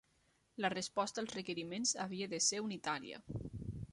[0.63, 3.23] La resposta als requeriments havia de ser unitària.